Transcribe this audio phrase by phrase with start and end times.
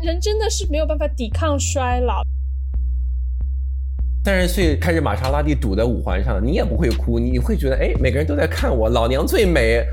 [0.00, 2.22] 人真的是没有办法抵抗衰老。
[4.24, 9.84] 三十岁开始玛莎拉蒂堵在五环上，你也不会哭，你会觉得哎，每个人都在看我，老娘最美。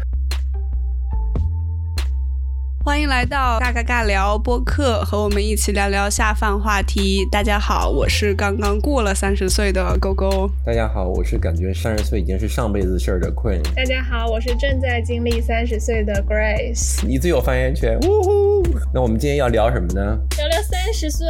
[2.85, 7.27] 欢迎来到尬尬尬聊播客，和我们一起聊聊下饭话题。
[7.31, 10.47] 大家好，我是刚刚过了三十岁的勾勾。
[10.63, 13.59] 大家好，我是感觉三十岁已经是上辈子事儿的 Queen。
[13.75, 17.03] 大家好，我是正在经历三十岁的 Grace。
[17.03, 18.63] 你最有发言权，呜呼！
[18.93, 20.19] 那我们今天要聊什么呢？
[20.37, 21.27] 聊聊三十岁。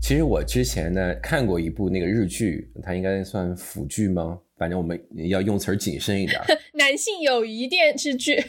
[0.00, 4.38] 其实我之前呢看过一部那个日剧，它应该算腐剧吗？
[4.58, 4.98] 反正我们
[5.28, 6.40] 要用词谨慎一点。
[6.72, 8.42] 男性友谊电视剧。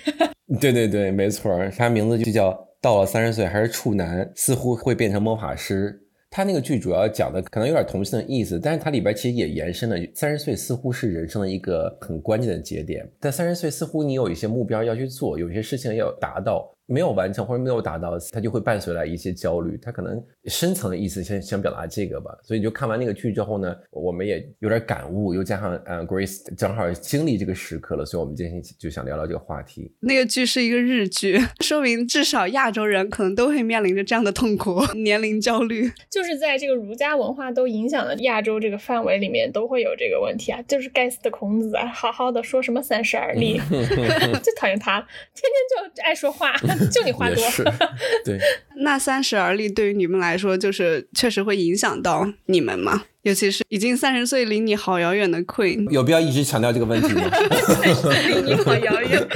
[0.59, 5.99] 对对对，没错，他名字就叫《到了三十岁还是处男，似乎会变成魔法师》。
[6.29, 13.07] 他那个剧主要讲的可能有点同性的意思，但是它里边其实也延伸了三十岁似乎是人生的一个很关键的节点。
[13.19, 16.72] 但三十岁似乎你有一些目标要去做，有些事情要达到。
[16.85, 19.77] 没有完成或者没有达到，他就会伴随来一些焦虑。
[19.81, 22.31] 他可能深层的意思想想表达这个吧。
[22.43, 29.91] 所以就看完那个剧之后呢，我们也有点感悟，又加上呃，Grace 正好经历这个时刻了，所以我们今天就想聊聊这个话题。
[30.01, 35.89] 那个剧是一个日剧， 说明至少亚洲人可能都会面临着这样的痛苦， 年龄焦虑。
[36.09, 40.61] 就是在这个儒家文化都影响了亚洲这个范围里面，都会有这个问题啊。
[40.67, 43.57] 就是该死的孔子啊，好好的说什么三十而立，
[44.43, 44.99] 最讨厌他，
[45.33, 46.53] 天天就爱说话。
[46.91, 47.43] 就你话多，
[48.25, 48.39] 对。
[48.83, 53.05] 那三十而立对于你们来说，就是确实会影响到你们吗？
[53.21, 57.23] 尤其是已经三十岁离你好遥远的 Queen，有必要一直强调这个问题吗？
[58.27, 59.27] 离你好遥远。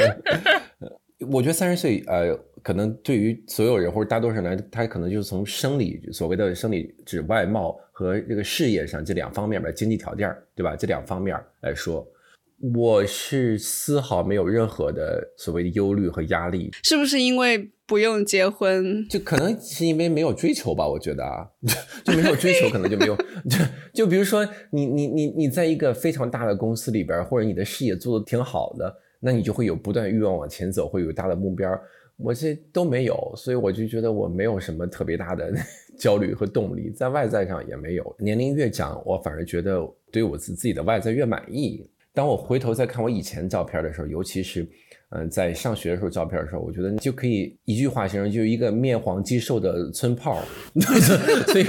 [1.31, 10.75] 我觉得三十岁，呃，可能对于所有人或者大多数人来，他可能就是从生理所谓的生理指外貌和这个事业上这两方面吧，经济条件，对吧？
[10.75, 12.05] 这两方面来说。
[12.59, 19.08] 我是丝毫没有任何的所谓的忧虑和压力，是不是因为不用结婚？
[19.08, 21.47] 就可能是因为没有追求吧，我觉得啊，
[22.03, 23.16] 就没有追求，可能就没有。
[23.47, 23.58] 就
[23.94, 31.70] 就比如说，你你你你在一个非常大的公司里边，或者你的事业做得挺好的，那你就会有不断欲望往前走，会有大的目标。
[32.17, 35.53] 我这都没有，所以我就觉得我没有什么特别大的
[35.99, 38.15] 焦虑和动力，在外在上也没有。
[38.17, 39.80] 年龄越长，我反而觉得
[40.11, 41.87] 对我自自己的外在越满意。
[42.17, 44.67] 当我回头再看我以前照片的时候，尤其是，
[45.10, 50.42] 嗯，在上学的时候照片的时候，我觉得就可以一句话形容，就是一个面黄肌瘦的村炮。
[50.73, 51.64] 所以，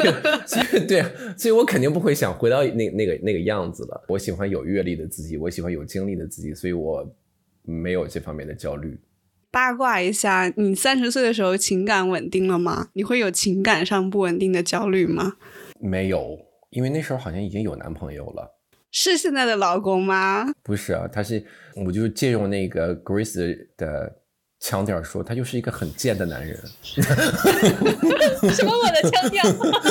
[0.46, 1.04] 所以，对，
[1.36, 4.06] 所以我肯定不会想回到那那个那个样子了。
[4.08, 7.06] 我喜欢有阅历的自己，我喜欢有经历的自己，所以我
[7.64, 8.98] 没有这方面的焦虑。
[9.50, 12.88] 八卦一下，你三十岁的时候情感稳定了吗？
[12.94, 15.34] 你会有情感上不稳定的焦虑吗？
[15.78, 16.38] 没有，
[16.70, 18.54] 因为那时候好像已经有男朋友了。
[18.90, 20.46] 是现在的老公吗？
[20.62, 21.44] 不是啊，他是，
[21.86, 24.12] 我就借用那个 Grace 的
[24.60, 26.58] 腔调说，他就是一个很贱的男人。
[28.52, 29.42] 什么我的腔调？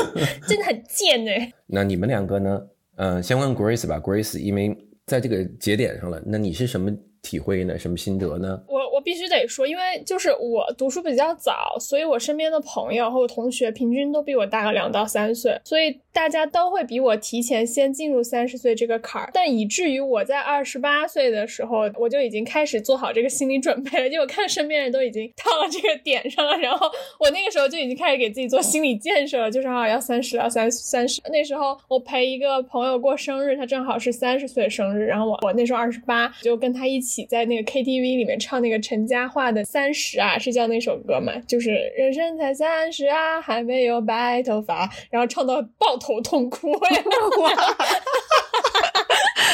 [0.48, 1.54] 真的很贱哎。
[1.68, 2.62] 那你们两个呢？
[2.96, 4.76] 嗯，先问 Grace 吧，Grace，因为
[5.06, 6.92] 在这个节点上了，那你是什么
[7.22, 7.78] 体会呢？
[7.78, 8.62] 什么心得呢？
[8.68, 8.88] 我。
[9.06, 19.30] 必须得说，因为就是我读书比较早，所以我身边的朋友和我同学平均都比我大个两到三岁，所以大家都会比我提前先进入三十岁这个坎儿。
[19.32, 24.10] 但以至于我在二十八岁的时候，我就已经开始做好这个心理准备了。
[24.10, 26.88] 就我看身边人都已经到了这个点上了，然后
[27.20, 31.22] 我那个时候就已经开始给自己做心理建设了，就是啊要三十了，三三十。
[31.32, 39.08] 那时候我陪一个朋友过生日，他正好是三十岁生日，然后我我那时候二十八，就跟他一起在那个 KTV 里面唱那个陈。
[39.08, 41.32] 嘉桦的《三十》啊，是叫那首歌嘛？
[41.48, 46.72] 就是人生才三十啊，还没有白头发，然后唱到爆头痛哭。
[47.42, 47.52] 哇！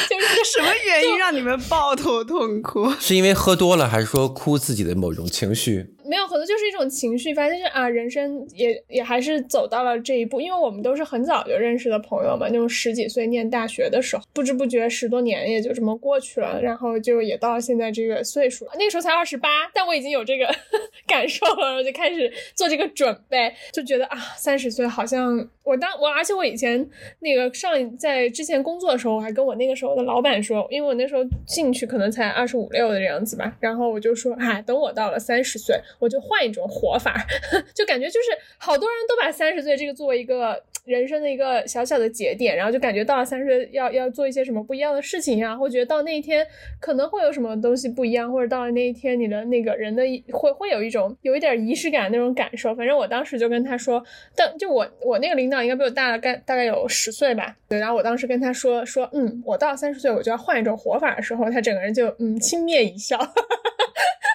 [0.10, 2.92] 就是 什么原因让你们抱头痛哭？
[3.00, 5.88] 是因为喝多了，还是说哭自己的某种情绪？
[6.14, 20.48] 没有，可能就是一种情绪，反正就是啊，人生也也还是走到了这一步，因为我们都是很早就认识的朋友嘛，那种十几岁念大学的时候，不知不觉十多年也就这么过去了，然后就也到现在这个岁数了，那个时候才二十八，但我已经有这个
[21.08, 26.88] 感受了，我就开始做这个准备，就觉得啊，三十岁好像我当我，而且我以前
[27.22, 35.74] 那个上在之前工作的时候，我还跟我那个时候的老板说，因为我那时候进去可能才二十五六的样子吧，然后我就说，哎，等我到了三十岁。
[36.04, 37.16] 我就换一种活法，
[37.74, 38.28] 就感觉就是
[38.58, 46.46] 好多人都把三十岁这个作为一个人生的一个小小的节点，然后就感觉到了三十岁要要做一些什么不一样的事情呀，或觉得到那一天
[46.82, 50.04] 可能会有什么东西不一样，或者到了那一天你的那个人的
[50.34, 52.76] 会会有一种有一点仪式感那种感受。
[52.76, 54.04] 反正我当时就跟他说，
[54.36, 63.18] 但就我我那个领导应该比我大了概大概有十岁吧，对，然后我当时跟他说说，嗯，我到三十岁我就要换一种活法的时候，他整个人就嗯轻蔑一笑。
[63.18, 64.33] 哈哈哈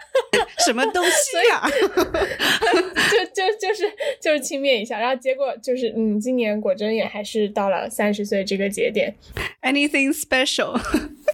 [0.65, 1.63] 什么东西呀？
[3.09, 3.85] 就就就是
[4.21, 9.15] 就是轻蔑一下，然后结果就是嗯，今年果真也还是到了三十岁这个节点。
[9.63, 10.79] Anything special？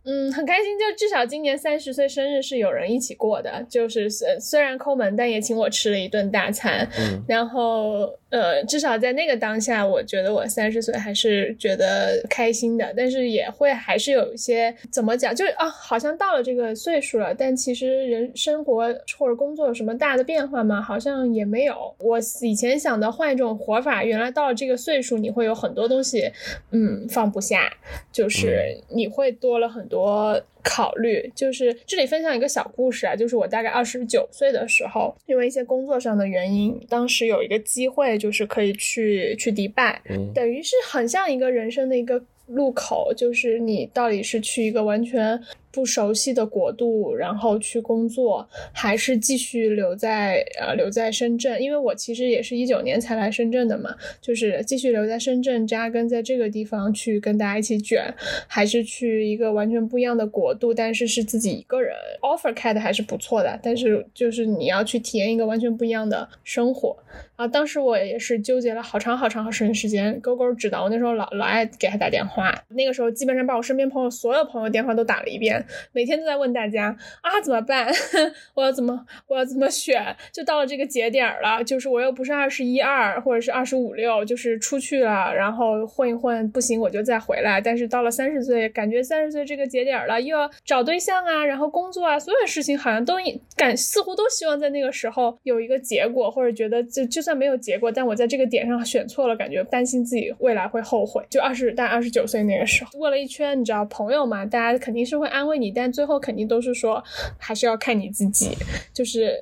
[0.07, 6.87] 嗯，很开心，就至少今年三十岁生日是有人一起过的，就是虽虽然抠门，但也请我吃了一顿大餐。
[6.99, 20.83] 嗯，然后呃，至少在那个当下，我觉得我三十岁还是觉得开心的，但是也会还是有一些怎么讲，就是啊，好像到了这个岁数了，但其实人生活或者工作有什么大的变化吗？
[20.83, 21.95] 好像也没有。
[21.99, 26.31] 我以前想的换一种活法，原来到了这个岁数，你会有很多东西，
[26.73, 27.73] 嗯，放不下，
[28.13, 29.94] 就是你会多了很多。
[29.95, 40.03] 多考虑，就是这里分享一个小故事啊，就是我大概二十九岁的时候，因为一些工作上的原因，当时有一个机会，就是可以去去迪拜，
[40.35, 45.41] 等于是很像一个人生的一个路口，就是你到底是去一个完全。
[45.75, 51.61] 不熟悉的国度，然后去工作，还是继续留在呃留在深圳？
[51.61, 58.15] 因为我其实也是一九年才来深圳的嘛，就是继续留在深圳扎根在这个地方去跟大家一起卷，
[58.47, 61.93] 还是去一个完全不一样的国度，但是是自己一个人。
[62.23, 66.97] offer 开的还是不错的，但是就是你要去体验一个完全不一样的生活
[67.35, 67.49] 啊！
[67.49, 70.21] 当时我也是纠结了好长好长好长时间。
[70.21, 75.64] 勾勾知道，我那时候老老爱给他打电话，那个时候基本上把我身边朋友所有朋友电话都打了一遍。
[75.93, 77.89] 每天都在问大家啊怎么办？
[78.55, 80.15] 我要怎么我要怎么选？
[80.33, 87.61] 就到了这个节点了，就是我又不是二十一二或者是二十五六，就是出去了，然后混一混不行我就再回来。
[87.61, 93.15] 但是到了三十岁，感觉三十岁这个节点了，又要找对象啊，然后工作啊，所有事情好像都
[93.57, 101.25] 感似乎都希望在那个时候有一个结果，或者觉得就就算没有结果，但我在这个点上选错了，感觉担心自己未来会后悔。
[101.31, 107.03] 就二十大二十九岁那个时候，问了一圈，你知道朋友嘛，大家肯定是会安慰你，但最后肯定都是说，
[107.39, 108.57] 还是要看你自己，
[108.93, 109.35] 就是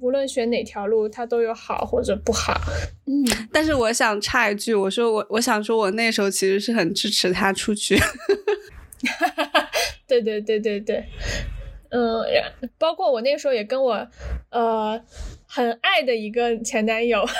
[0.00, 2.60] 无论选哪条路，它都有好或者不好。
[3.06, 7.98] 嗯，但是我想插一句，我说我我想说，我那时候其实是很支持他出去。
[10.06, 11.04] 对对对对对，
[11.90, 12.22] 嗯，
[12.78, 14.06] 包括我那时候也跟我
[14.50, 15.00] 呃
[15.54, 17.20] 很爱的一个前男友。
[17.20, 17.36] 哈 哈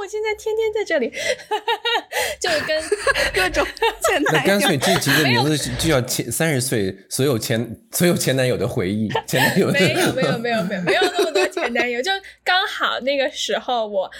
[0.00, 1.64] 我现在天天在这里，哈 哈
[2.40, 2.82] 就跟
[3.34, 3.64] 各种
[4.08, 4.40] 前男友。
[4.40, 9.08] 那干脆这集的名字就叫前三十岁所有前所有前男友的回忆。
[9.28, 12.10] 前男友没有没有没有没有没有那么多前男友，就
[12.42, 14.10] 刚好那个时候我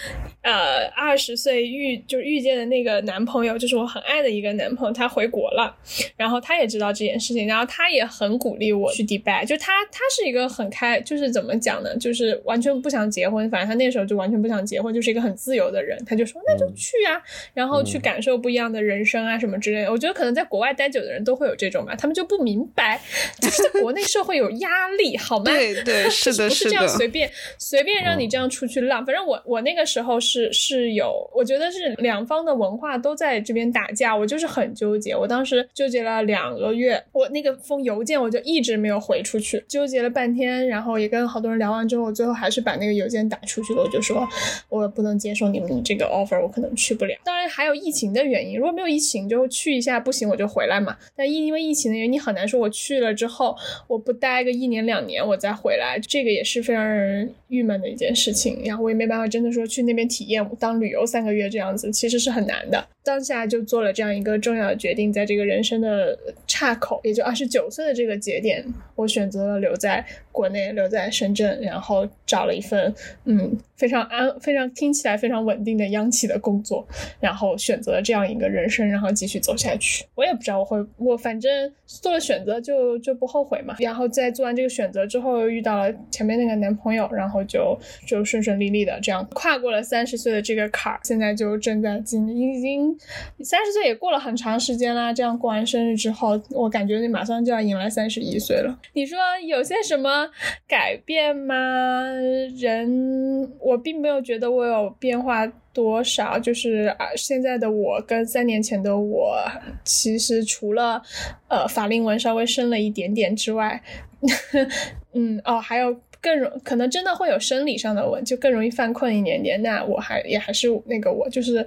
[0.43, 5.75] 呃二十岁遇就遇见的那个男朋友，就是我很爱的一个男朋友，他回国了，
[6.17, 9.45] 然后他也知道这件事情，然后他也很鼓励我去迪拜。
[9.45, 11.97] 就他他是一个很开，就是怎么讲呢？
[11.97, 15.73] 就是完全不想结婚，反正他那时候就完全不想结婚，就是一个很自由。
[15.73, 17.17] 的人，他就说那就去啊，
[17.55, 19.91] 然后去感受不一样的人生啊，什么之类的。
[19.91, 23.01] 我觉得可能在国外待久的人都会有这种吧，他们就不明白，
[23.41, 25.45] 就是在国内社会有压力，好吗？
[25.45, 29.07] 对对， 是的，是这样随便随便让你这样出去浪。
[29.07, 35.17] 反正我我那个时候是是有，我觉得是两方的文化都在这边打架，我就是很纠结。
[35.17, 43.83] 我当时纠结了两个月，我那个封邮件我就一直没有回出去，纠结了半天，然后也跟好多人聊完之后，我最后还是把那个邮先打出去了。
[43.83, 44.29] 我就说
[44.69, 45.63] 我不能接受你。
[45.63, 48.59] 们这个 offer 我可能去不了，当然还有疫情的原因。
[48.59, 50.97] 如果没有疫情，就去一下，不行我就回来嘛。
[51.15, 53.57] 但因因为疫情的原因，你很难说我去了之后
[53.87, 58.61] 我不待个一年两年我再回来，这个也是非常让人郁闷的一件事情。
[58.65, 62.85] 然后我也没办法真的说去那边体验当旅游三个月这样子，其实是很难的。
[63.05, 72.95] 当下就做了这样一个重要的决定，在这个人生的岔口，也就二十九岁的这个节点，我选择了留在国内，留在深圳，然后找了一份
[73.25, 76.87] 嗯非常安、非常听起来非常稳定的央企的工作，
[77.19, 80.05] 然后选择了这样一个人生，然后继续走下去。
[80.15, 81.51] 我也不知道我会，我反正
[81.85, 83.75] 做了选择就就不后悔嘛。
[83.81, 92.97] 然后在做完这个选择之后，遇到了前面那个男朋友，然后就就顺顺利利的这样跨过了三十岁的这个坎儿，现在就正在经已经。
[93.43, 98.79] 三十岁也过了很长时间啦，这样过完生日之后，我感觉你马上就要迎来三十一岁了。
[98.93, 100.31] 你说有些什么
[100.69, 102.13] 改变吗？
[102.57, 109.37] 人，我我并没有觉得我有变化多少，就是啊，现在的我跟三年前的我，
[109.85, 111.03] 其实除了
[111.49, 113.83] 呃法令纹稍微深了一点点之外，
[115.15, 119.61] 嗯哦，还有更容可能真的会有生理上的纹，就更容易犯困一点点。
[119.63, 121.67] 那我还也还是那个我就是。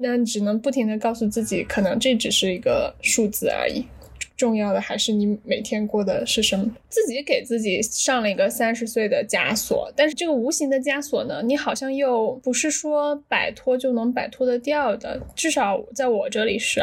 [0.00, 3.84] 那只能不停的告诉自己，可能这只是一个数字而已，
[4.38, 6.64] 重要的还是你每天过的是什么。
[6.88, 16.80] 自己给自己上了一个三十岁的枷锁，但是这个无形的枷锁呢，你好像又不是说摆脱就能摆脱得掉的，至少在我这里是。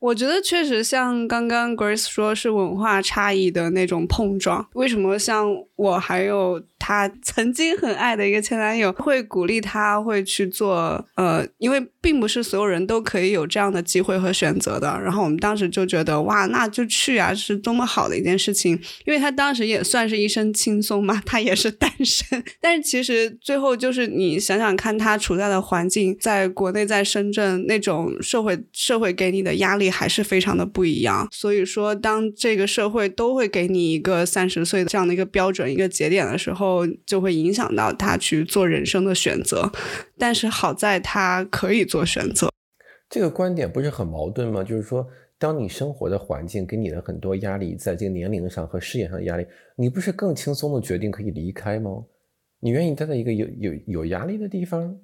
[0.00, 4.66] 我觉得确实像刚刚 Grace 说，是文化差异的那种碰撞。
[4.72, 5.46] 为什么像
[5.76, 6.62] 我还有？
[6.86, 14.96] 她 曾经很爱的一个前男友，会鼓励她会去做，呃，因为并不是所有人都可以有这样的机会和选择的。
[15.02, 18.80] 然后我们当时就觉得，哇，那就去啊，是多么好的一件事情。
[19.04, 22.44] 因为她当时也算是一身轻松嘛，她也是单身。
[22.62, 31.26] 但是其实最后就是你想想看，她处在的环境，在国内，在深圳那种社会社会给你的压力还是非常的不一样。
[31.32, 36.75] 所以说，当这个社会都会给你一个三十岁的这样的一个标准、一个节点的时候，
[37.06, 39.70] 就会影响到他去做人生的选择。
[40.18, 42.50] 但是好在他可以做选择。
[43.08, 44.64] 这个观点不是很矛盾吗？
[44.64, 45.06] 就是说，
[45.38, 52.04] 当你生活的环境给你的很多压力，在这个年龄上和事业上的压力，你不是更轻松的决定可以离开吗？
[52.58, 54.98] 你愿意待在一个有有有压力的地方？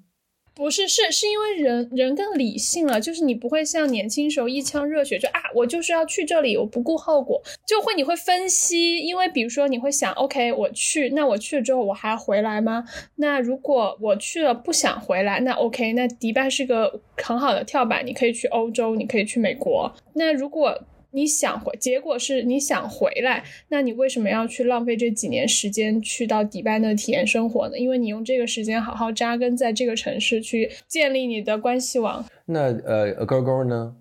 [0.55, 12.85] 不是，是是因为人人更理性了，就是你不会像年轻时候一腔热血，就啊，我就是要去这里，我不顾后果，就会你会分析，因为比如说你会想，OK，我去，那我去了之后我还要回来吗？
[13.17, 19.91] 那如果我去了不想回来，那 OK，那迪拜是个很好的跳板，你可以去欧洲，你可以去美国。
[20.15, 20.79] 那如果
[21.13, 27.79] 你想回，结果是你想回来，那你为什么要去浪费这几年时间去到迪拜那体验生活呢？
[27.79, 32.25] 因为你用这个时间好好扎根在这个城市，去建立你的关系网。
[32.47, 33.95] 那呃，勾勾呢？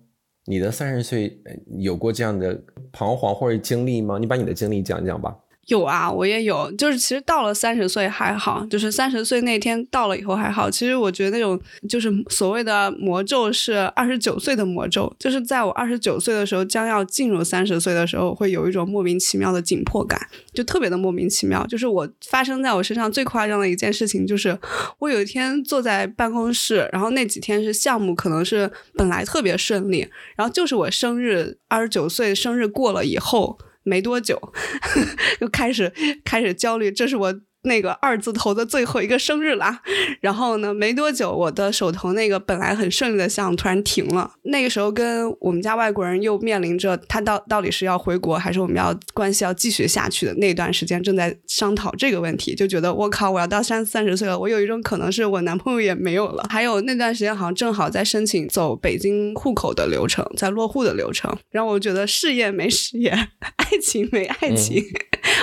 [0.46, 1.38] 你的三十岁
[1.78, 4.18] 有过这样的彷徨或者经历吗？
[4.18, 5.36] 你把你的经历讲讲吧。
[5.68, 10.68] 有啊，我也有，就是其实到了三十岁还好，就是三十岁那天到了以后还好。
[10.68, 20.20] 其实我觉得那种就是所谓的魔咒是二十九岁的魔咒，就是在我二十九岁的时候将要进入三十岁的时候，会有一种莫名其妙的紧迫感，
[20.52, 21.64] 就特别的莫名其妙。
[21.68, 24.58] 就是我发生在我身上最夸张的一件事情，就是
[24.98, 33.56] 我有一天坐在办公室，然后那几天是项目可能是本来特别顺利，然后就是我生日二十九岁生日过了以后。
[33.82, 34.52] 没多久，
[35.40, 35.92] 就开始
[36.24, 37.40] 开始焦虑，这是我。
[37.64, 39.80] 那个二字头的最后一个生日啦，
[40.20, 44.32] 然后呢，没多久，我的手头那个本来很顺利的项目突然停了。
[44.44, 56.44] 那个时候，跟我们家外国人又面临着他到到底是要回国，还是我们要关系要继续下去的那段时间，正在商讨这个问题，就觉得我靠，我要到三三十岁了，我有一种可能是我男朋友也没有了。
[56.50, 63.10] 还有那段时间好像正好在申请走北京户口的流程，在落户的流程，然后我觉得事业没事业，
[63.56, 64.82] 爱情没爱情，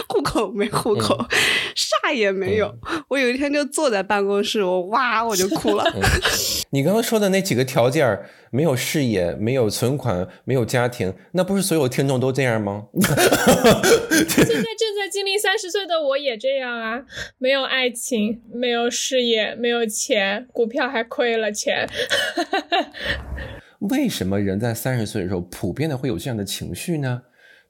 [0.09, 1.15] 户口没户口，
[1.75, 1.95] 啥。
[2.11, 2.75] 也没有，
[3.07, 5.85] 我有一天就坐在办公室，我哇我就哭了。
[6.71, 12.87] 你刚刚说的那几个条件，没有事业，没有存款，没有家庭，那不是所有听众都这样吗？
[12.97, 17.03] 现在正在经历三十岁的我也这样啊，
[17.37, 21.87] 没有爱情，没有事业，没有钱，股票还亏了钱。
[23.91, 27.21] 为什么人在三十岁的时候普遍的会有这样的情绪呢？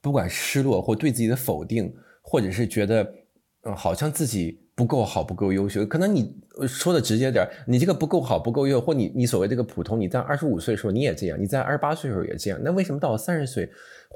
[0.02, 1.94] 不管失落或对自己的否定，
[2.30, 3.16] 或者是觉得。
[3.64, 5.86] 嗯，好像自己不够好，不够优秀。
[5.86, 6.34] 可能你
[6.66, 12.60] 说的直接点，你这个不够好，不够优，或你你所谓这个普通，你在二十五岁的时候你也这样，你在二十八岁的时候也这样。
[12.64, 13.70] 那为什么到了三十岁，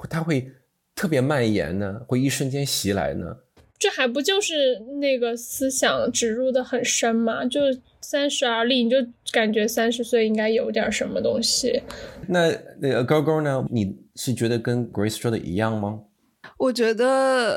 [0.10, 0.50] 他会
[0.96, 2.00] 特别蔓延呢？
[2.08, 3.36] 会一瞬间袭来呢？
[3.78, 7.44] 这还不就是那个思想植入的很深吗？
[7.46, 7.60] 就
[8.00, 8.96] 三十而立，你就
[9.34, 11.84] 感觉三十岁应该有点什么东西。
[12.30, 13.68] 那那个高高呢？
[13.70, 16.00] 你是觉得跟 Grace 说的一样吗？
[16.64, 17.06] 我觉得，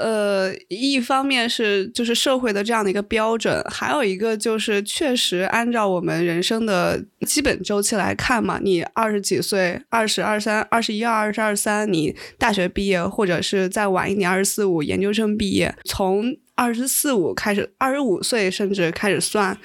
[0.02, 19.56] 呃，一方面是就是社会的这样的一个标准，还有一个就是确实按照我们人生的基本周期来看嘛，你二十几岁，二十二三、二十一二、二十二三，你大学毕业，或者是再晚一点，二十四五研究生毕业，从二十四五开始，二十五岁甚至开始算，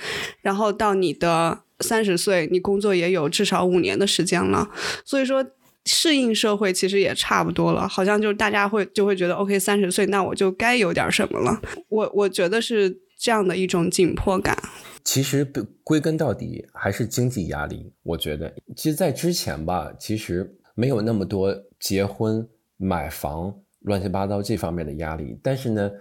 [0.43, 4.69] 然后到你的三十岁，你工作也有至少五年的时间了，
[5.03, 5.43] 所以说。
[5.85, 11.59] 适应社会其实也差不多了，好像就是大家会就会觉得，OK，三十岁那我就该有点什么了。
[11.89, 14.55] 我我觉得是这样的一种紧迫感。
[15.03, 15.43] 其实
[15.83, 17.91] 归根到底还是经济压力。
[18.03, 22.47] 我觉得，其实，在之前吧，其实没有那么多结婚、
[22.77, 25.35] 买房、乱七八糟这方面的压力。
[25.41, 25.91] 但是呢，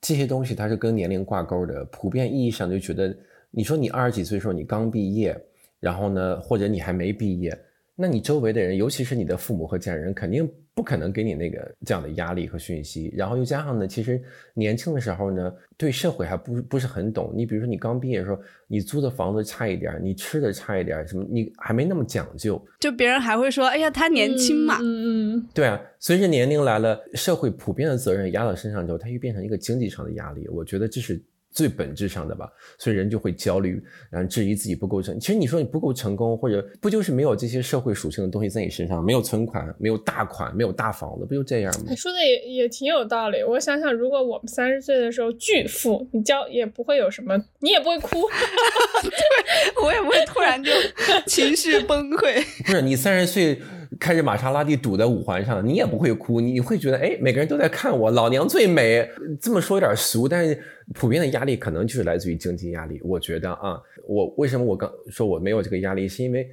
[0.00, 1.84] 这些东西它是跟年龄挂钩的。
[1.84, 3.16] 普遍意义上就觉得，
[3.52, 5.40] 你说你二十几岁的时候你刚毕业，
[5.78, 7.56] 然后呢，或者你还没毕业。
[8.00, 13.12] 那你周围的人，尤其是你的父母和家人，肯定不可能给你那个这样的压力和讯息。
[13.16, 14.22] 然后又加上呢，其实
[14.54, 17.32] 年轻的时候呢，对社会还不不是很懂。
[17.34, 24.78] 你比如说，你刚毕业的时候，你租的房子差一点，你吃的差一点，什么你还没那么讲究，就别人还会说，哎呀，他年轻嘛。
[24.80, 25.48] 嗯嗯。
[25.52, 30.46] 对啊，随着年龄来了，社会普遍的责任压到身上之后，它又变成一个经济上的压力。
[30.48, 31.20] 我觉得这是。
[31.58, 32.48] 最本质上的吧，
[32.78, 35.18] 所以人就会焦虑，然后质疑自己不够成。
[35.18, 41.86] 其实你说你不够成功，或者不就是没有这些社会属性的东西在你身上，没有存款，没有大款，没有大房子，不就这样吗？
[41.90, 43.42] 你说的也也挺有道理。
[43.42, 48.22] 我想想，如果我们三十岁的时候巨富，你交也不会有什么，你也不会哭，
[49.02, 50.70] 对我也不会突然就
[51.26, 52.40] 情绪崩溃。
[52.64, 53.60] 不是你三十岁。
[53.98, 59.08] 开着玛莎拉蒂堵在五环上，你也不会哭，你会觉得哎，每个人都在看我，老娘最美。
[59.40, 60.58] 这么说有点俗，但是
[60.94, 63.00] 普遍的压力可能就是来自于经济压力。
[63.02, 66.48] 我觉得啊，我为什么我刚说我没有这个压力，是因为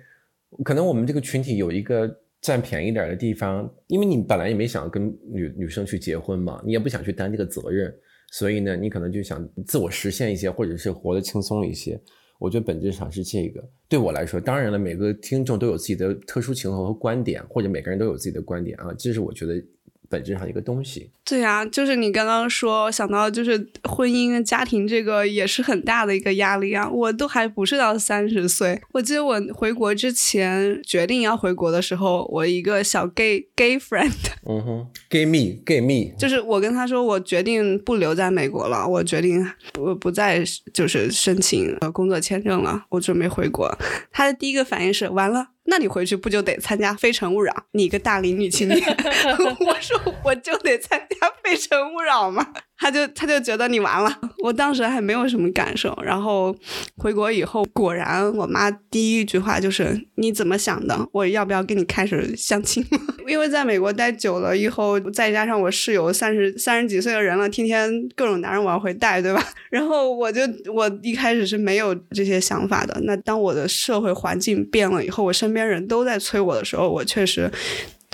[0.64, 2.10] 可能我们这个群体有一个
[2.42, 7.94] 占便宜点的地方，因为你本来也没想跟女女生去结婚嘛，你也不想去担这个责任，
[8.32, 12.00] 所以呢，你可能就想自我实现一些，或者是活得轻松一些。
[12.39, 19.63] 我觉得本质上是这个，对我来说，当然了，每个听众都有自己的特殊情况和观点，或者每个人都有自己的观点啊，这是我觉得。
[20.10, 26.90] 本质上一个东西，对呀，就是你刚刚说想到就是婚姻家庭这个也是很大的一个压力啊。
[26.90, 34.12] 我都还不是到三十岁，我记得我回国之前决定要回国的时候，我一个小 gay gay friend，
[34.48, 40.44] 嗯哼，gay me gay me，就是我跟他说我决定不留在美国了，我决定不不再
[40.74, 43.76] 就是申请呃工作签证了，我准备回国。
[44.12, 45.48] 他的第一个反应是完了。
[45.67, 47.51] 那你回去不就得参加《非诚勿扰》？
[47.72, 48.79] 你个大龄女青年，
[49.60, 52.53] 我说我就得参加《非诚勿扰》吗？
[52.77, 55.98] 他就他就觉得你完了， 我当时还没有什么感受。
[56.03, 56.55] 然后
[56.98, 61.08] 回国以后，果然我妈第一句话就是你怎么想的？
[61.12, 62.86] 我要不要跟你开始相亲？
[63.27, 69.44] 因为在美国待久了以后，再加上我室友三十三十几岁的人了，天天各种男人往回带，对吧？
[69.72, 70.41] 然后我就
[70.74, 73.00] 我一开始是没有这些想法的。
[73.03, 77.50] 那当我的社会环境变了以后，我身边人都在催我的时候，我确实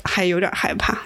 [0.03, 1.01] 还有点害怕。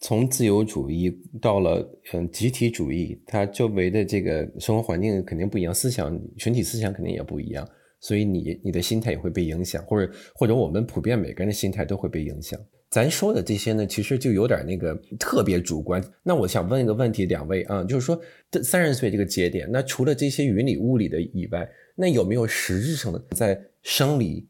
[0.00, 7.68] 从自由主义到了嗯集体主义，它周围的这个生活环境肯定不一样，思想群体思想肯定也不一样，
[8.00, 12.58] 所以你你的心态也会被影响，或者或者我们普遍每个人的心态都会被影响。
[12.88, 16.02] 咱说的这些呢，其实就有点那个特别主观。
[16.24, 18.20] 那我想问一个问题，两位啊，就是说
[18.62, 24.48] 三十岁这个节点，那除了这些云里雾里的以外，那有没有实质上的在生理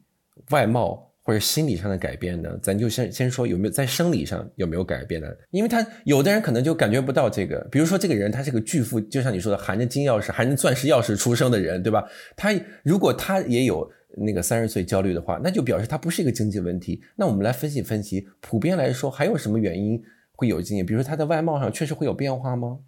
[0.49, 1.10] 外貌？
[1.23, 2.49] 或者心理上的改变呢？
[2.61, 5.27] 咱就先先说有没有在生理上有没有改变呢？
[5.51, 12.03] 因为他有的人可能就感觉不到这个，比如说这个人他是个巨富，就像你说的含着金钥匙、含着钻石钥匙出生的人，对吧？
[12.35, 12.51] 他
[12.83, 17.01] 如果他也有那个三十岁焦虑的话，那就表示他不是一个经济问题。
[17.15, 20.01] 那我们来分析分析，普遍来说还有什么原因
[20.33, 20.83] 会有经济？
[20.83, 22.79] 比如说他在外貌上确实会有变化吗？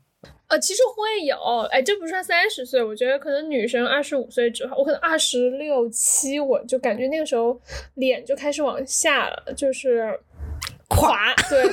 [0.48, 1.38] 呃，其实会有，
[1.72, 7.60] 哎，这不算三十岁，我觉得可能女生二十五岁之后，我可能二十六七，我就感觉那个时候
[7.96, 10.20] 脸就开始往下了，就是
[10.88, 11.64] 垮， 对。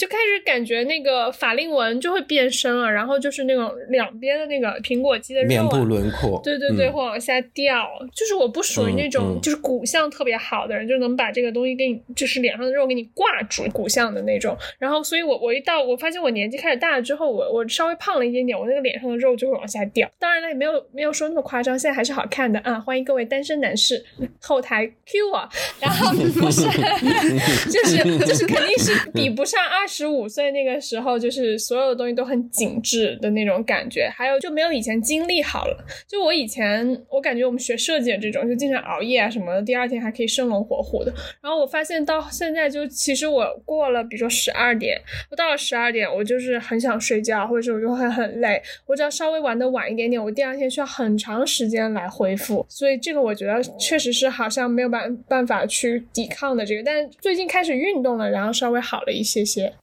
[0.00, 7.86] 就开始感觉那个法令纹就会变深了，然后就是那种两边的那个苹果肌的面部轮廓，对对对，会往下掉。
[8.14, 14.56] 就是我不属于那种就是骨相特别好的人，就能把这个东西给你，就是脸上的肉给你挂住骨相的那种。
[14.78, 20.10] 然后，所以我我一到我发现我年纪开始大了之后，我我稍微胖了一点点，我那个脸上的肉就会往下掉。
[20.18, 22.80] 当然了，也没有没有说那么夸张，现在还是好看的啊！
[22.80, 24.02] 欢迎各位单身男士
[24.40, 25.46] 后台 Q 我，
[25.78, 26.62] 然后不是，
[27.70, 29.86] 就是就是肯定是 比不上二。
[29.90, 35.84] 十五岁那个时候，就是所有的东西都很紧致的那种感觉，还有就没有以前精力好了。
[36.06, 41.12] 就我以前，我感觉我们学设计的这种，就经常熬夜啊什么的，第二天还可以生龙活虎的。
[41.42, 44.96] 然后我发现到现在，就其实我过了，比如说十二点，
[45.28, 48.62] 我到了十二点，我就是很想睡觉，或者是我就会很累。
[48.86, 52.64] 我只要稍微玩的晚一点点，我第二天需要很长时间来恢复。
[52.68, 56.82] 所以这个我觉得确实是好像没有办办法去抵抗的这个。
[56.84, 59.74] 但最近开始运动了，然后稍微好了一些些。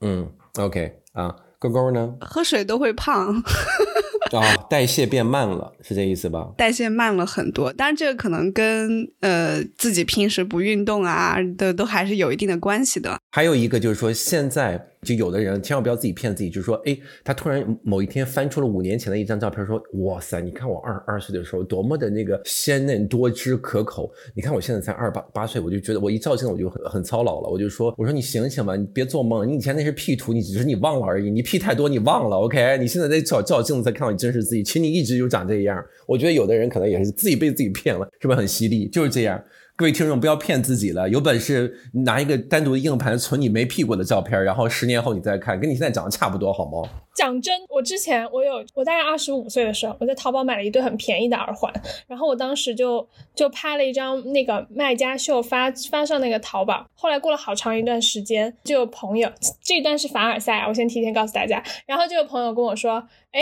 [0.00, 2.14] 嗯，OK 啊，勾勾呢？
[2.20, 3.42] 喝水都会胖，
[4.32, 6.52] 啊，代谢变慢了，是这意思吧？
[6.56, 13.18] 代谢慢了很多，但是这个可能跟呃自己平时不运动啊的都还是有一定的关系的。
[13.30, 14.88] 还有一个就是说现在。
[15.04, 35.84] 就有的人千万不要自己骗自己，就是说，哎，他突然某一天翻出了五年前的一张照片，说，哇塞，你看我二二岁的时候多么的那个鲜嫩多汁可口，你看我现在才二八八岁，我就觉得我一照镜子我就很很操劳了，我就说，我说你醒醒吧，你别做梦，你以前那是 P 图，你只是你忘了而已，你 P 太多你忘了，OK，你现在在照照镜子才看到你真实自己，其实你一直就长这样。
[36.06, 38.88] 我觉得有的人可能也是自己被自己骗了，是不是很犀利？
[38.88, 39.42] 就是这样。
[39.76, 41.08] 各位听众，不要骗自己了。
[41.08, 46.88] 有本事拿一个单独的硬盘存你没 P 过的照片，然后十年后你再看，跟你现在长得差不多，好吗？
[47.14, 51.72] 讲真，我之前我有我大概二十五岁的时候，我在淘宝买了一对很便宜的耳环，
[52.06, 56.84] 然后我当时就就拍了一张那个卖家秀发发上那个淘宝。
[56.94, 59.30] 后来过了好长一段时间，就有朋友，
[59.62, 61.62] 这一段是凡尔赛，我先提前告诉大家。
[61.86, 63.06] 然后就有朋友跟我说。
[63.34, 63.40] 哎，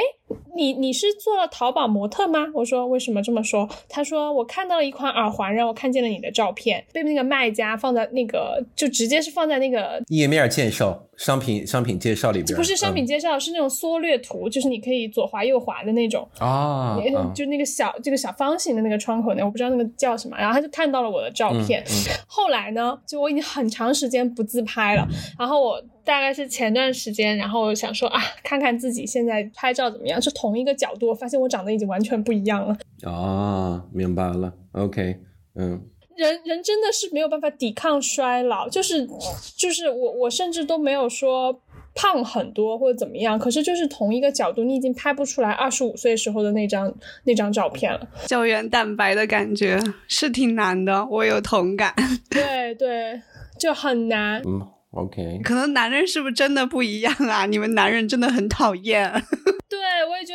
[0.57, 2.47] 你你是做了淘宝模特吗？
[2.55, 3.69] 我说为什么这么说？
[3.91, 12.57] 他说我看到了一款耳环，然后看见了你的照片，被那个卖家放在那个，就直接是放在那个页面介绍、商品商品介绍里边。
[12.57, 16.99] 不是商品介绍，是那种缩略图，就是你可以左滑右滑的那种啊，
[17.35, 20.37] 就那个小这个小方形的那个窗口那，我不知道那个叫什么。
[20.37, 21.85] 然后他就看到了我的照片。
[22.27, 25.07] 后来呢，就我已经很长时间不自拍了，
[25.39, 25.83] 然后我。
[26.05, 32.77] 大概是前段时间，然后想说啊，看看自己现在拍照怎么样，是同一个角度，我发现我长得已经完全不一样了。
[33.09, 35.21] 啊，明白了，OK，
[35.55, 35.81] 嗯，
[36.23, 39.09] 人 人真的是没有办法抵抗衰老，就是
[39.57, 41.61] 就是我我甚至都没有说
[41.95, 46.93] 胖很多或者怎么样，可是就是同一个角度，你已经拍不出来二十五岁时候的那张
[47.25, 48.01] 那张照片了。
[48.27, 51.95] 胶原蛋白的感觉是挺难的，我有同感。
[52.31, 53.21] 对对，
[53.59, 54.41] 就很难。
[54.47, 54.69] 嗯。
[54.93, 57.47] OK，可能男人是不是真的不一样啊？
[57.49, 59.11] 你们男人真的很讨厌。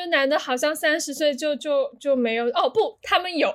[0.08, 3.54] 男的好像三十岁就就就没有哦，不，他们有，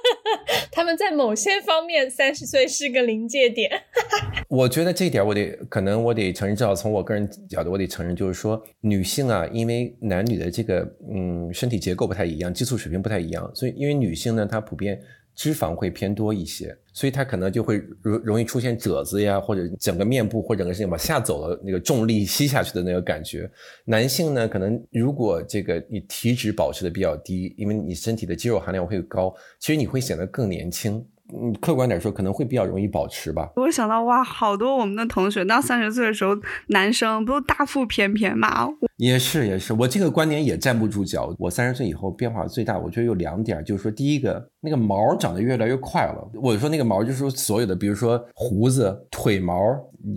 [0.72, 3.70] 他们在某些方面三十岁是个临界点。
[4.48, 10.80] 我觉得这一点我得可能我得承认，至少从我个人角度，我得承认，就是说女性啊，因为男女的这个
[11.12, 15.00] 嗯身体结构不太一样，激素水平不太一样，所以因为女性呢，她普遍。
[15.40, 23.50] 脂肪会偏多一些，所以它可能就会容容易出现褶子呀，或者整个面部或整个身体往下走的那个重力吸下去的那个感觉。
[23.86, 31.02] 男性呢，可能如果这个你体脂保持的比较低，因为你身体的肌肉含量会高，其实你会显得更年轻。
[31.32, 33.50] 嗯，客观点说，可能会比较容易保持吧。
[33.56, 36.36] 我想到哇，好多我们的同学到三十岁的时候，
[36.68, 38.68] 男生不都大腹便便吗？
[38.96, 41.34] 也是也是，我这个观点也站不住脚。
[41.38, 46.30] 我三十岁以后变化最大，我觉得有两点，就是说，第一个，那个毛长得越来越快了。
[46.34, 49.56] 我说那个毛，就是说所有的，比如说胡子、腿毛，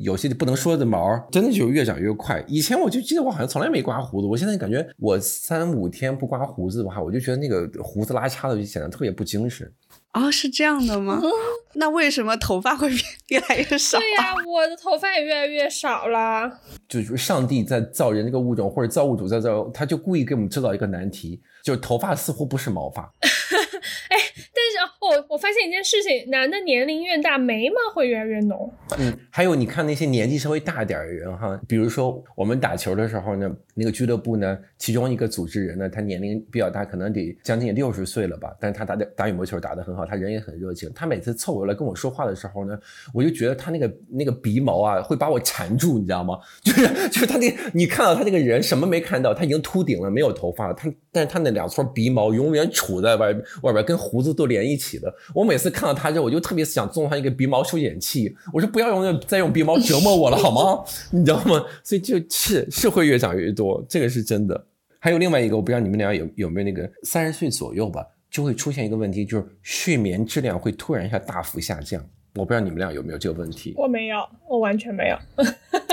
[0.04, 2.44] 有些不能说的毛，真的就越长越快。
[2.48, 9.72] 以前我就记得我好像从来没刮胡子，我现在感觉我三五天不刮胡子的话，我就觉得那个胡子拉碴的就显得特别不精神。
[10.14, 11.22] 哦，是这样的吗？
[11.76, 12.90] 那为什么头发会
[13.30, 13.98] 越来越少？
[13.98, 16.60] 对呀，我的头发也越来越少了。
[16.88, 23.12] 就是上帝在造人这个物种，或者造物主在造，他就故意给我们制造一个难题，就是头发似乎不是毛发。
[25.04, 28.72] 我我发现一件事情，男的年龄越大，眉毛会越来越浓。
[28.98, 40.90] 嗯，还有你看那些年纪稍微大点的人哈，比如说我们打球的时候呢，那个俱乐部呢，其中一个组织人呢，他年龄比较大，可能得将近六十岁了吧，但是他打打羽毛球打得很好，他人也很热情。
[40.96, 42.78] 他每次凑过来跟我说话的时候呢，
[43.14, 46.40] 我就觉得他那个那个鼻毛啊，会把我缠住，你知道吗？
[46.64, 55.14] 就是就是他那，你看到他那个人什么没看到，他已经秃顶了，没有头发了，他但是他那两撮鼻毛永远杵在外外边，跟胡子都连一起的。
[55.34, 60.84] 我每次看到他之后，我就特别想送他一个鼻毛修剪器，我说不要用再用鼻毛折磨我了好吗？
[61.12, 61.64] 你知道吗？
[61.84, 64.68] 所以就是是会越长越多，这个是真的。
[65.00, 72.02] 还有另外一个，我不知道你们俩有有没有那个三十岁左右吧，就会出现一个问题，就是睡眠质量会突然一下大幅下降。
[72.36, 73.74] 我不知道你们俩有没有这个问题？
[73.78, 74.18] 我没有，
[74.50, 75.16] 我完全没有。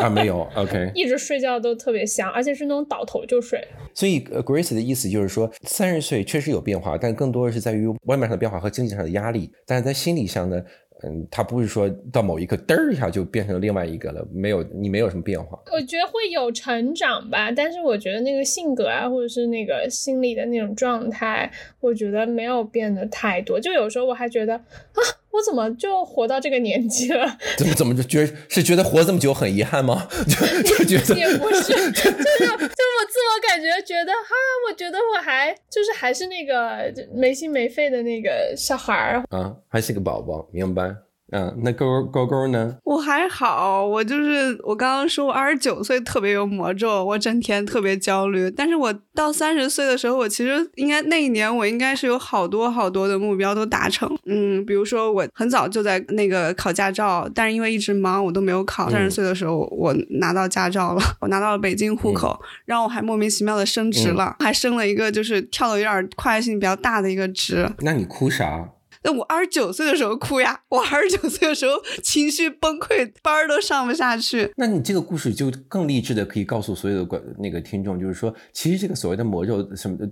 [0.02, 0.48] 啊，没有。
[0.54, 0.90] OK。
[0.96, 3.62] 一直睡觉都特别香，而且是那种倒头就睡。
[3.94, 9.52] 所以，Grace 的意思就是说，三十岁确实有变化，但更多的是在于外面上的变化和经济上的压力。
[9.66, 10.62] 但是在心理上呢？
[11.02, 15.58] 嗯，他不是说到某一刻嘚儿一下就变成另外一个了，没有你没有什么变化。
[15.72, 21.50] 我觉得会有成长吧，但是我觉得那个性格啊，或者是那个心理的那种状态，
[21.80, 23.58] 我觉得没有变得太多。
[23.58, 25.00] 就有时候我还觉得啊，
[25.32, 27.38] 我怎么就活到这个年纪了？
[27.56, 30.08] 怎么怎么就觉是觉得活这么久很遗憾吗？
[30.28, 31.62] 就就觉得也不是，
[31.92, 34.34] 就是就我自我感觉觉得哈，
[34.68, 40.94] 我觉得我还就是还是那个没心没肺的那个小孩儿啊，还是个宝宝，明白。
[41.32, 42.76] 嗯，那勾勾勾呢？
[42.84, 48.50] 我还好，我就是我刚刚说我二十九岁特别有魔咒，我整天特别焦虑。
[48.50, 54.10] 但是我到三十岁的时候，我其实应该那一年我应该是有好多好多的目标都达成。
[54.26, 58.90] 嗯，比如说我很早就在那个考驾照，但是因为一直忙，我都没有考。
[58.90, 67.70] 三十岁的时候我拿到驾照了，我拿到了北京户口，然后我还莫名其妙的升职了，还升了一个就是跳的有点跨越性比较大的一个职。
[67.80, 68.70] 那你哭啥？
[69.02, 74.52] 那我二十九岁的时候哭呀，我二十九岁的时候情绪崩溃，班儿都上不下去。
[74.56, 80.08] 那你这个故事就更励志的可以告诉所有的观那个听众，就是说，其实这个所谓的魔咒什么的，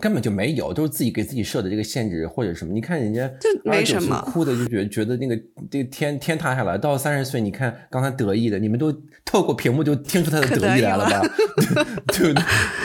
[0.00, 2.72] 根本就没有，都是自己给自己设的这个限制或者什么。
[2.72, 3.30] 你看人家
[3.66, 5.36] 二十九岁哭的就觉得 觉得那个
[5.70, 8.90] 这个天天塌下来，到三十岁你看刚才得意的，你们都
[9.24, 11.22] 透过屏幕就听出他的得意来了吧？
[12.08, 12.34] 对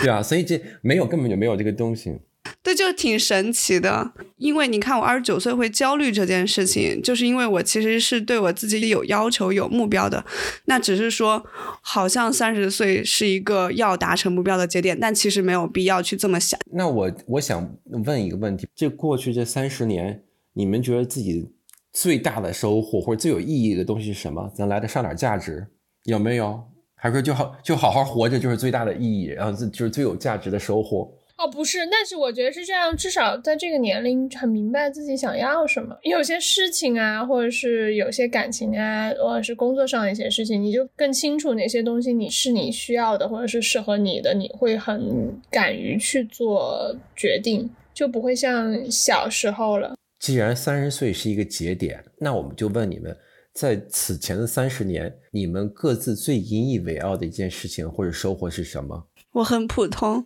[0.01, 2.19] 对啊，所以这没有根本就没有这个东西。
[2.67, 4.11] 对，就挺神奇的。
[4.35, 10.25] 因为你看，我二十九岁会焦虑这件事情，就是因为我其实是对我自己有要求、有目标的。
[10.65, 11.45] 那只是说，
[11.79, 16.59] 好像三十岁是一个要达成目标的节点，但其实没有必要去这么想。
[16.73, 17.73] 那我我想
[18.05, 21.49] 问一个问题：这过去这三十年，你们觉得自己
[21.93, 24.51] 最大的收获或者最有意义的东西是什么？
[24.53, 25.65] 咱来的上点价值，
[26.03, 26.61] 有没有？
[26.95, 31.09] 还是说就好就好好活着就是最大的意义，然后这就是最有价值的收获？
[31.37, 35.95] 哦，不是，但是我觉得是这样，至少在这个年龄很明白自己想要什么。
[36.01, 49.95] 有些事情啊，或者是有些感情啊，或者是工作上一些事情，你就更清楚哪些东西你是你需要的，或者是适合你的，你会很敢于去做决定，就不会像小时候了。
[50.19, 53.15] 既然三十岁是一个节点，那我们就问你们，
[53.53, 59.07] 在此前的三十年，你们各自最引以为傲的一件事情或者收获是什么？
[59.37, 60.25] 我很普通。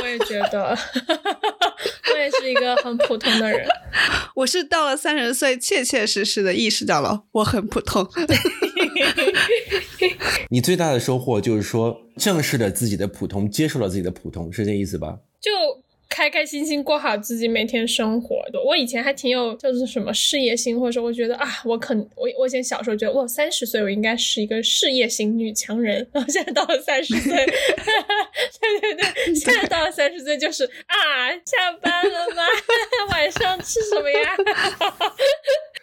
[0.00, 0.70] 我也觉得，
[2.14, 3.68] 我也是一个很普通的人。
[4.34, 8.08] 我是到了三十岁，切切实实的意识到了我很普通。
[10.48, 15.18] 你最大的收获就是说，正视了自己的普通，接受了自己的普通，是这意思吧？
[15.40, 15.50] 就。
[16.16, 27.44] 开开心心过好自己每天生活的，我以前还挺有叫做什么事业心，或者说我觉得啊，我肯我我以前小时候觉得我三十岁我应该是一个事业型女强人， 然后现在到了三十岁，对
[28.80, 32.42] 对对， 现在到了三十岁就是啊，下班了吗？
[33.10, 34.36] 晚上吃什么呀？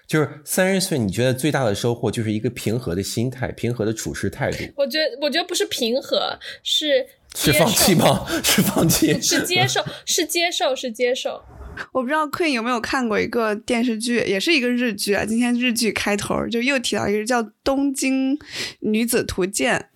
[0.07, 4.57] 就是三十岁，你觉得最大的收获就是一个平和的心态，平和的处事态度。
[4.75, 8.25] 我觉得，我觉得不是平和，是是放弃吗？
[8.43, 9.13] 是放弃？
[9.21, 9.83] 是接受？
[10.05, 10.75] 是接受？
[10.75, 11.43] 是接受？
[11.91, 15.25] 我不知道 Queen 有没有看过一个电视剧，也是一个日剧啊。
[15.25, 18.37] 今天日剧开头就又提到一个叫《东京
[18.81, 19.87] 女子图鉴》。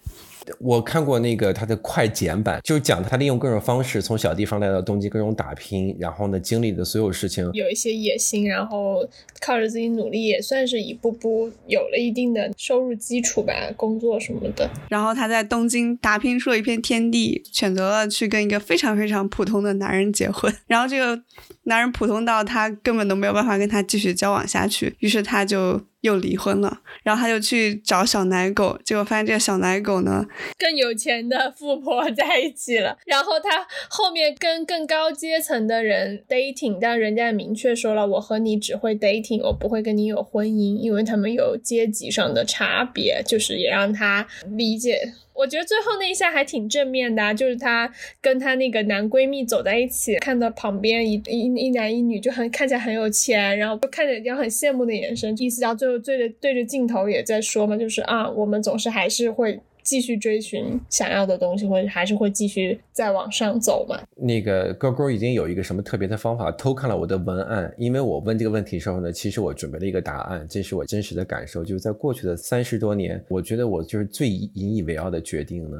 [0.59, 9.07] 我看过那个他的快剪版，就是讲他利用各种方式从小地方来到东京，各种打拼，然后呢经历的所有事情，有一些野心，然后
[9.39, 14.69] 靠着自己努力，也算是一步步有了一定的收入基础吧，工作什么的。
[14.89, 20.53] 然后他在东京打拼出了一片天地，选择了去跟一个非常非常普通的男人结婚。
[20.67, 21.21] 然后这个
[21.63, 25.81] 男人普通到他根本都没有办法跟他继续交往下去，于是他就。
[26.01, 30.25] 又离婚了，然后他就去找小奶狗，结果发现这个小奶狗呢，
[30.57, 32.97] 更有钱的富婆 在一起了。
[33.05, 45.13] 然后他后面跟更高阶层的人 dating，但人家明确说了，我和你只会 dating，我不会跟你有婚姻，因为他们有阶级上的差别，就是也让他理解。
[45.37, 59.59] 我觉得最后那一下还挺正面的，就是她跟她那个男闺蜜走在一起，看到旁边一一一男一女就很看起来很有钱，然后就看着一样很羡慕的眼神，意思到最后对着对着镜头也在说嘛，就是啊，我们总是还是会。
[59.87, 63.97] 继续追寻想要的东西，或者还是会继续再往上走嘛？
[64.17, 75.77] 那个勾勾已经有一个什么特别的方法偷看了我的文案，因为我问这个问题的时候呢，其实我准备了一个答案，这是我真实的感受，就是在过去的三十多年，我觉得我就是最引以为傲的决定呢，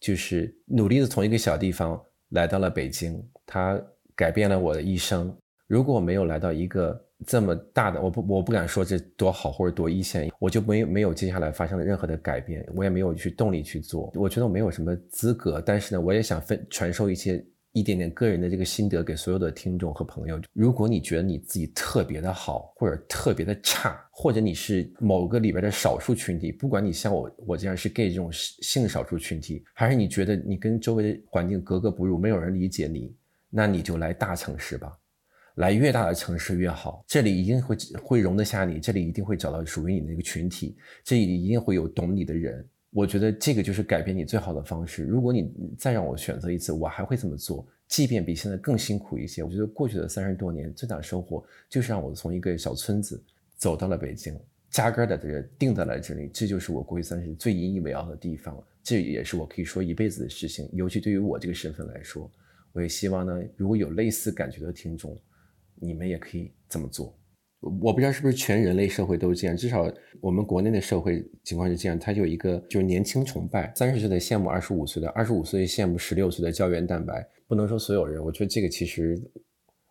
[0.00, 3.78] 就是努力的从一个小地方来到了北京，它
[4.16, 5.36] 改变了我的一生。
[5.70, 7.06] 如果我没有来到一个。
[7.26, 14.10] 这么大的，我不我不敢说这多好或者多一线，我就没没有接下来发生了任何的改变，我也没有去动力去做。
[14.14, 20.40] 我觉得我没有什么资格，但是呢，我也想分传授一些一点点个人的这个心得给所有的听众和朋友。
[20.54, 33.14] 如果你觉得你自己特别的好，或者特别的差，或者你是某个里边的少数群体，不管你像我我这样是 gay 这种性少数群体，还是你觉得你跟周围的环境格格不入，没有人理解你，
[33.50, 34.96] 那你就来大城市吧。
[35.60, 42.66] 来越大的城市越好，这里一定会会容得下你，这里一定会找到属于你的一个群体，这里一定会有懂你的人。
[42.92, 45.04] 我觉得这个就是改变你最好的方式。
[45.04, 49.42] 如果你再让我选择一次，我还会这么做，即便比现在更辛苦一些。
[49.42, 53.22] 我觉得过去的三十多年最大的收获就是让我从一个小村子
[53.58, 54.34] 走到了北京，
[54.70, 60.66] 扎根的这定在了这里，这就是我过去三十最引以为傲的地方，这也是我可以说一辈子的事情。
[60.72, 62.30] 尤其对于我这个身份来说，
[62.72, 65.14] 我也希望呢，如果有类似感觉的听众。
[65.80, 67.18] 你们也可以这么做，
[67.80, 69.90] 我不知道是不是全人类社会都是这样，至少
[70.20, 71.98] 我们国内的社会情况是这样。
[71.98, 77.26] 它有一个就是年轻崇拜，三十岁的羡慕二十五岁的，二十五岁羡慕十六岁的胶原蛋白。
[77.48, 79.20] 不能说所有人，我觉得这个其实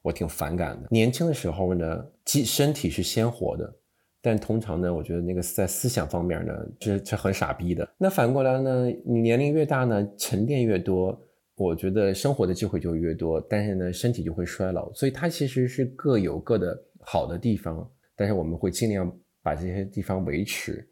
[0.02, 0.88] 我挺反感的。
[0.92, 3.76] 年轻的时候呢，既身体是鲜活的，
[4.22, 7.88] 但通常呢，我觉得那个在思想方面呢，这这很傻逼的。
[7.98, 11.22] 那反过来呢，你年龄越大呢，沉淀越多，
[11.60, 14.90] 我觉得生活的机会就越多，但是呢，身体就会衰老。
[14.94, 19.12] 所以它其实是各有各的好的地方，但是我们会尽量
[19.44, 20.88] 把这些地方维持。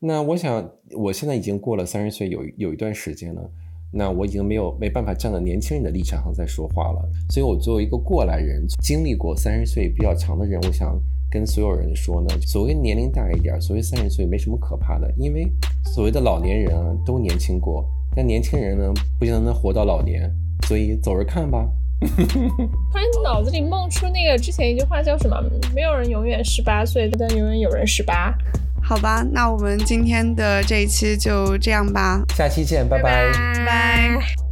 [0.00, 3.50] 那我想，我现在已经过了三十岁，有有一段时间了。
[3.92, 7.10] 那我已经没有没办法站在年轻人的立场上再说话了。
[7.30, 10.98] 所以，我作为一个过来人，经历过三十岁比较长的人，我想
[11.30, 15.46] 跟所有人说呢：，所谓年龄大一点，所谓三十岁没什么可怕的，因为
[15.94, 17.86] 所谓的老年人啊，都年轻过。
[18.16, 20.28] 但年轻人呢，不一定能活到老年，
[20.66, 21.68] 所以走着看吧。
[22.00, 25.36] 突然脑子里冒出那个之前一句话叫什么？
[25.74, 28.34] 没有人永远十八岁，但永远有人十八。
[28.82, 33.30] 好吧，那我们今天的这一期就这样吧，下期见，拜拜
[33.66, 34.45] 拜。